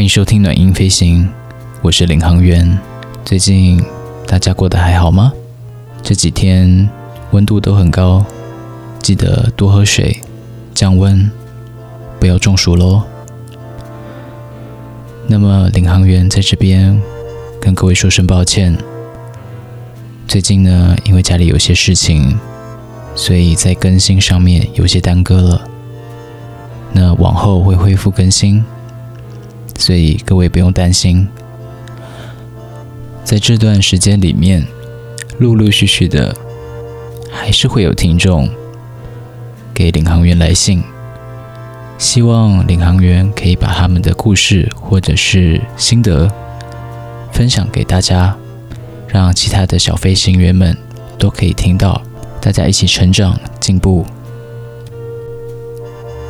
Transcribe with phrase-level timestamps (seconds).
[0.00, 1.28] 欢迎收听暖音飞行，
[1.82, 2.78] 我是领航员。
[3.22, 3.84] 最近
[4.26, 5.30] 大家过得还好吗？
[6.02, 6.88] 这几天
[7.32, 8.24] 温度都很高，
[9.02, 10.18] 记得多喝水，
[10.74, 11.30] 降温，
[12.18, 13.02] 不要中暑喽。
[15.26, 16.98] 那么领航员在这边
[17.60, 18.74] 跟各位说声抱歉。
[20.26, 22.38] 最近呢，因为家里有些事情，
[23.14, 25.68] 所以在更新上面有些耽搁了。
[26.90, 28.64] 那往后会恢复更新。
[29.90, 31.26] 所以各位不用担心，
[33.24, 34.64] 在这段时间里面，
[35.40, 36.32] 陆陆续续的
[37.28, 38.48] 还是会有听众
[39.74, 40.84] 给领航员来信，
[41.98, 46.30] 希望领航员可以把他们的故事或者是心得
[47.32, 48.36] 分享给大家，
[49.08, 50.78] 让其他的小飞行员们
[51.18, 52.00] 都可以听到，
[52.40, 54.06] 大家一起成长进步，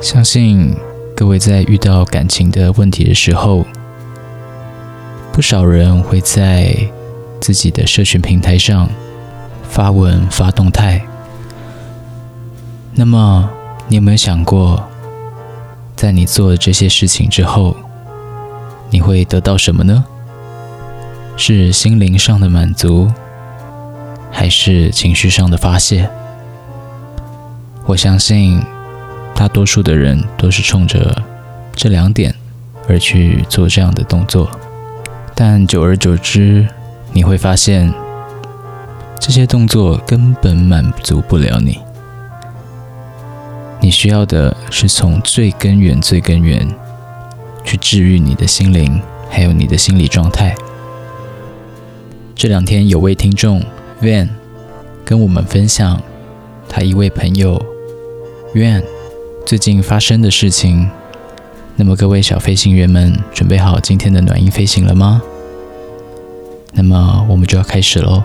[0.00, 0.74] 相信。
[1.14, 3.64] 各位在遇到感情的问题的时候，
[5.32, 6.74] 不少人会在
[7.40, 8.88] 自己的社群平台上
[9.68, 11.00] 发文发动态。
[12.94, 13.48] 那么，
[13.88, 14.82] 你有没有想过，
[15.94, 17.76] 在你做了这些事情之后，
[18.90, 20.04] 你会得到什么呢？
[21.36, 23.10] 是心灵上的满足，
[24.30, 26.08] 还是情绪上的发泄？
[27.86, 28.62] 我相信。
[29.42, 31.20] 大多数的人都是冲着
[31.74, 32.32] 这两点
[32.88, 34.48] 而去做这样的动作，
[35.34, 36.64] 但久而久之，
[37.12, 37.92] 你会发现
[39.18, 41.80] 这些动作根本满足不了你。
[43.80, 46.64] 你需要的是从最根源、最根源
[47.64, 50.54] 去治愈你的心灵，还有你的心理状态。
[52.36, 53.60] 这两天有位听众
[54.00, 54.28] Van
[55.04, 56.00] 跟我们分享
[56.68, 57.60] 他一位朋友
[58.54, 58.84] Van。
[59.44, 60.88] 最近发生的事情，
[61.76, 65.20] 那么各位小飞行员们准备好今天的暖音飞行了吗？
[66.72, 68.22] 那么我们就要开始喽。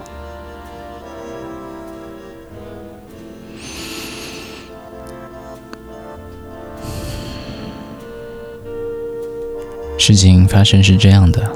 [9.98, 11.52] 事情发生是这样的，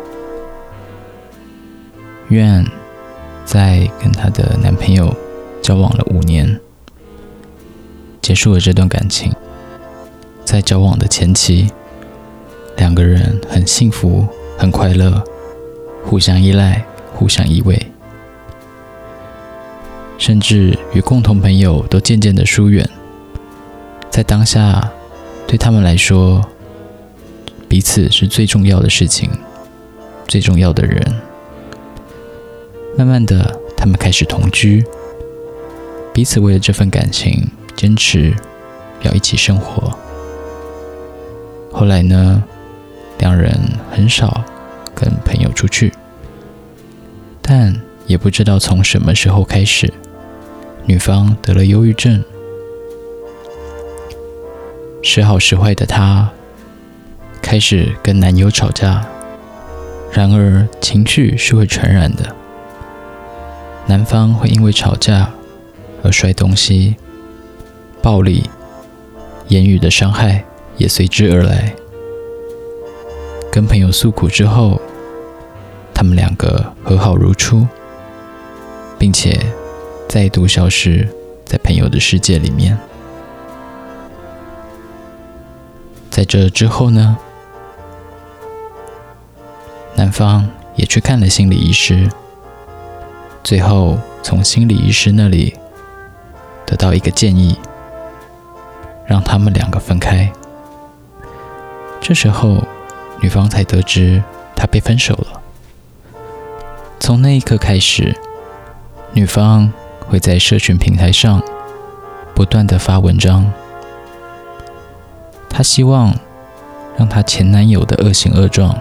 [2.27, 2.65] 愿
[3.45, 5.15] 在跟她的男朋友
[5.61, 6.59] 交往了五年，
[8.21, 9.31] 结束了这段感情。
[10.51, 11.71] 在交往的前期，
[12.75, 15.23] 两个人很幸福、很快乐，
[16.03, 17.79] 互相依赖、互相依偎，
[20.17, 22.85] 甚至与共同朋友都渐渐的疏远。
[24.09, 24.91] 在当下，
[25.47, 26.45] 对他们来说，
[27.69, 29.29] 彼此是最重要的事情，
[30.27, 31.01] 最重要的人。
[32.97, 34.83] 慢慢的，他们开始同居，
[36.13, 38.35] 彼此为了这份感情，坚持
[39.03, 39.97] 要一起生活。
[41.81, 42.43] 后来呢，
[43.17, 43.51] 两人
[43.89, 44.43] 很少
[44.93, 45.91] 跟朋友出去，
[47.41, 47.75] 但
[48.05, 49.91] 也不知道从什么时候开始，
[50.85, 52.23] 女方得了忧郁症，
[55.01, 56.29] 时好时坏的她
[57.41, 59.03] 开始跟男友吵架。
[60.11, 62.35] 然而情绪是会传染的，
[63.87, 65.31] 男方会因为吵架
[66.03, 66.95] 而摔东西，
[68.03, 68.47] 暴力、
[69.47, 70.45] 言语的伤害。
[70.77, 71.73] 也随之而来。
[73.51, 74.81] 跟朋友诉苦之后，
[75.93, 77.67] 他们两个和好如初，
[78.97, 79.37] 并且
[80.07, 81.07] 再度消失
[81.45, 82.77] 在朋友的世界里面。
[86.09, 87.17] 在这之后呢，
[89.95, 92.09] 男方也去看了心理医师，
[93.43, 95.53] 最后从心理医师那里
[96.65, 97.57] 得到一个建议，
[99.05, 100.31] 让他们两个分开。
[102.01, 102.57] 这时候，
[103.21, 104.21] 女方才得知
[104.55, 105.41] 他被分手了。
[106.99, 108.17] 从那一刻开始，
[109.13, 109.71] 女方
[110.09, 111.41] 会在社群平台上
[112.33, 113.53] 不断的发文章，
[115.47, 116.13] 她希望
[116.97, 118.77] 让她前男友的恶行恶状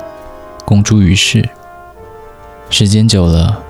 [0.64, 1.48] 公诸于世。
[2.70, 3.62] 时间久了，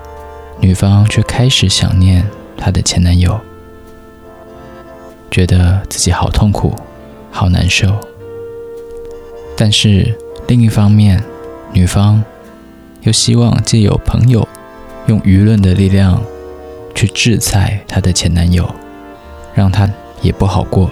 [0.59, 2.25] 女方却开始想念
[2.57, 3.39] 她的前男友，
[5.29, 6.73] 觉得自己好痛苦，
[7.31, 8.10] 好难受。
[9.61, 10.17] 但是
[10.47, 11.23] 另一方面，
[11.71, 12.23] 女方
[13.03, 14.47] 又希望借由朋友
[15.05, 16.19] 用舆论的力量
[16.95, 18.67] 去制裁她的前男友，
[19.53, 19.87] 让他
[20.23, 20.89] 也不好过。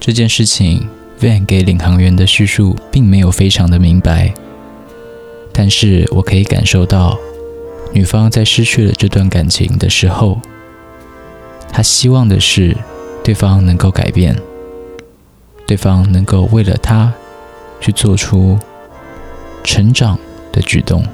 [0.00, 0.88] 这件事情
[1.20, 4.32] ，Van 给领航员的叙述并没有非常的明白，
[5.52, 7.18] 但是我可以感受到，
[7.92, 10.40] 女方在失去了这段感情的时候，
[11.70, 12.74] 她希望的是
[13.22, 14.34] 对方能够改变，
[15.66, 17.12] 对方能够为了她。
[17.86, 18.58] 去做出
[19.62, 20.18] 成长
[20.50, 21.04] 的举动。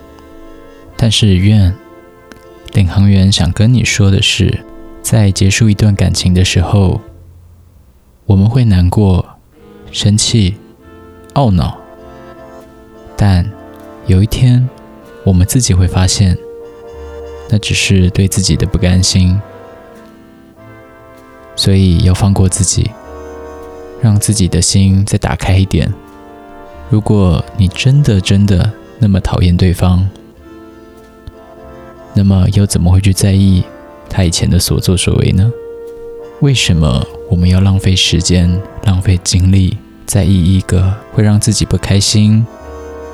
[0.97, 1.77] 但是，愿
[2.73, 4.65] 领航员想跟你说的是，
[5.03, 7.03] 在结束一段感情的时候，
[8.25, 9.23] 我们会难过、
[9.91, 10.57] 生气、
[11.35, 11.77] 懊恼，
[13.19, 13.53] 但
[14.07, 14.67] 有一天，
[15.25, 16.39] 我们自己会发现，
[17.51, 19.39] 那只是对自己的不甘心。
[21.55, 22.91] 所以要放过自己，
[24.01, 25.93] 让自己的心再打开一点。
[26.93, 30.07] 如果你真的真的那么讨厌对方，
[32.13, 33.65] 那么又怎么会去在意
[34.11, 35.51] 他以前的所作所为呢？
[36.41, 42.47] 为什么我们要浪费时间、浪费精力在意一个会让自己不开心、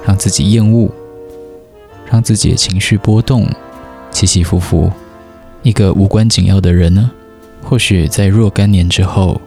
[0.05, 0.91] 让自己厌恶、
[2.11, 3.47] 让自己的情绪波动、
[4.11, 4.91] 起起伏伏、
[5.63, 7.13] 一个无关紧要的人呢？
[7.63, 9.41] 或许在若干年之后，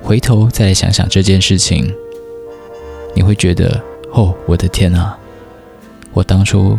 [0.00, 1.92] 回头再来想想这件事情，
[3.14, 5.18] 你会觉得：哦，我的天啊，
[6.12, 6.78] 我当初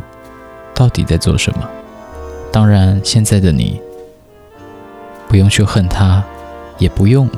[0.74, 1.70] 到底在做什么？
[2.52, 3.80] 当然，现在的你
[5.28, 6.24] 不用去恨他，
[6.78, 7.30] 也不用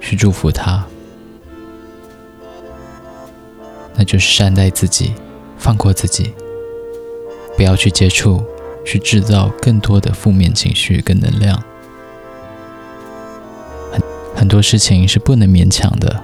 [0.00, 0.84] 去祝福他，
[3.94, 5.14] 那就是善待自己，
[5.56, 6.34] 放过自己，
[7.56, 8.42] 不要去接触，
[8.84, 11.62] 去制造更多的负面情绪跟能量。
[14.34, 16.22] 很多事情是不能勉强的，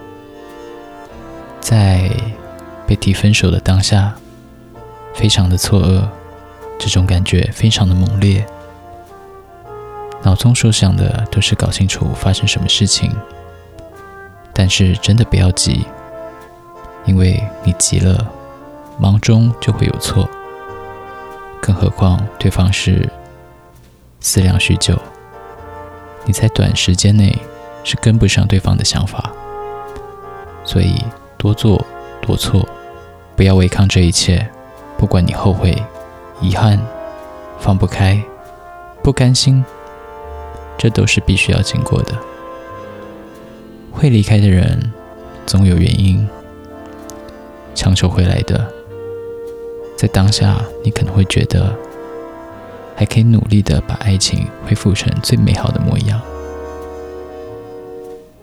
[1.69, 2.09] 在
[2.87, 4.15] 被提分手的当下，
[5.15, 6.07] 非常的错愕，
[6.79, 8.47] 这种感觉非常的猛烈，
[10.23, 13.13] 脑中所想的都是搞清楚发生什么事情，
[14.55, 15.85] 但是真的不要急，
[17.05, 18.25] 因为你急了，
[19.01, 20.31] 忙中就会有错，
[21.61, 23.11] 更何况对方是
[24.21, 24.97] 思量许久，
[26.27, 27.37] 你在短时间内。
[27.83, 29.31] 是跟不上对方的想法，
[30.65, 30.97] 所以
[31.47, 31.87] 多做
[32.21, 32.69] 多错，
[33.37, 34.45] 不要违抗这一切。
[34.99, 35.81] 不管你后悔、
[36.41, 36.77] 遗憾、
[37.61, 38.21] 放不开、
[39.01, 39.65] 不甘心，
[40.77, 42.17] 这都是必须要经过的。
[43.93, 44.91] 会离开的人，
[45.47, 46.29] 总有原因。
[47.77, 48.67] 强求回来的，
[49.97, 51.73] 在当下你可能会觉得，
[52.97, 56.21] 还可以努力的把爱情恢复成最美好的模样。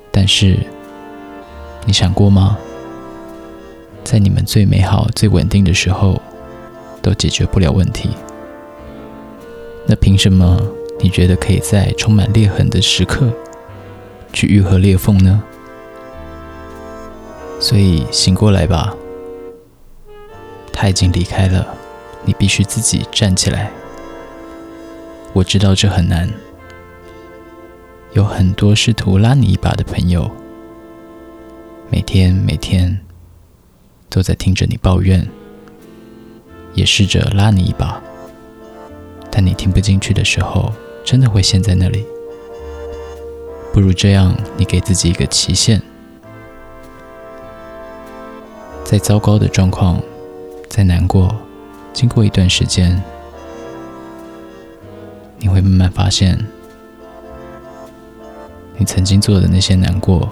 [0.10, 0.58] 但是，
[1.86, 2.58] 你想过吗？
[4.04, 6.22] 在你们最美好、最稳定的时候，
[7.02, 8.10] 都解决不了问题，
[9.88, 10.62] 那凭什么
[11.00, 13.32] 你觉得可以在充满裂痕的时刻
[14.32, 15.44] 去愈合裂缝呢？
[17.60, 18.96] 所以醒过来吧，
[20.72, 21.66] 他已经离开了，
[22.26, 23.72] 你必须自己站起来。
[25.32, 26.30] 我知道这很难。
[28.14, 30.30] 有很多试图拉你一把的朋友，
[31.90, 33.00] 每天每天
[34.14, 35.28] 都在听着你抱怨，
[36.76, 38.00] 也试着拉你一把，
[39.32, 40.72] 但你听不进去的时候，
[41.04, 42.06] 真的会陷在那里。
[43.74, 45.82] 不如这样，你给自己一个期限，
[48.84, 50.00] 再糟糕的状况，
[50.70, 51.36] 再难过，
[51.92, 53.02] 经过一段时间，
[55.40, 56.38] 你会慢慢发现。
[58.78, 60.30] 你曾经做的那些难过，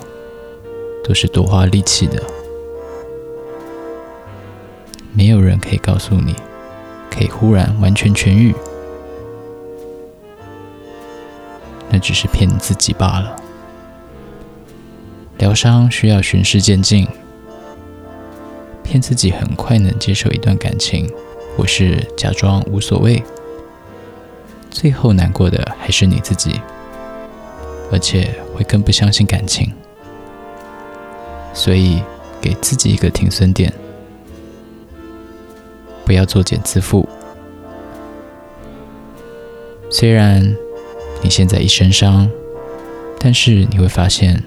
[1.04, 2.22] 都是多花力气的。
[5.14, 6.36] 没有人可以告诉你，
[7.10, 8.56] 可以忽然完全痊愈，
[11.90, 13.36] 那只是骗你自己罢了。
[15.38, 17.08] 疗伤需要循序渐进，
[18.84, 21.12] 骗自己很快能接受一段感情，
[21.58, 23.24] 或是假装无所谓，
[24.70, 26.60] 最后难过的还是你自己。
[27.94, 29.70] 而且会更不相信感情，
[31.54, 32.02] 所以
[32.40, 33.74] 给自己一个停损点，
[36.12, 37.08] 不要作茧自缚。
[39.90, 40.44] 虽然
[41.22, 42.30] 你现在一身伤，
[43.18, 44.44] 但是你会发现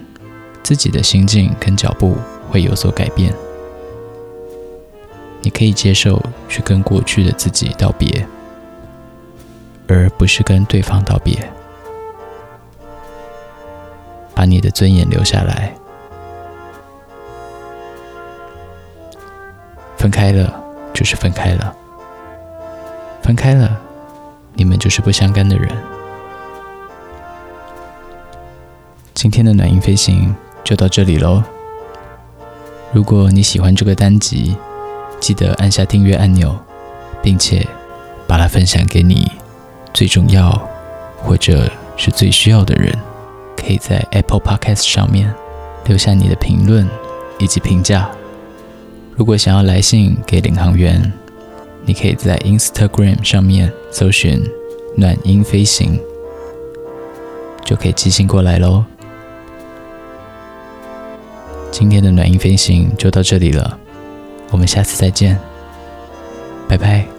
[0.62, 2.18] 自己的心境跟脚步
[2.50, 3.32] 会有所改变。
[5.40, 8.28] 你可以接受去跟过去的自己道别，
[9.88, 11.50] 而不是跟对方道别。
[14.34, 15.74] 把你的尊严留下来。
[19.96, 20.62] 分开了
[20.94, 21.74] 就是分开了，
[23.20, 23.78] 分开了，
[24.54, 25.68] 你们就是不相干的人。
[29.12, 31.42] 今天的暖音飞行就到这里喽。
[32.92, 34.56] 如果你喜欢这个单集，
[35.18, 36.56] 记得按下订阅按钮，
[37.20, 37.66] 并且
[38.26, 39.30] 把它分享给你
[39.92, 40.50] 最重要
[41.16, 42.96] 或者是最需要的人。
[43.56, 45.34] 可以在 Apple Podcast 上面
[45.86, 46.88] 留下你的评论
[47.38, 48.10] 以及评价。
[49.16, 51.12] 如果想要来信给领航员，
[51.84, 54.42] 你可以在 Instagram 上面搜寻
[54.98, 55.98] “暖音飞行”，
[57.64, 58.84] 就可以寄信过来喽。
[61.70, 63.78] 今天的暖音飞行就到这里了，
[64.50, 65.38] 我们下次再见，
[66.68, 67.13] 拜拜。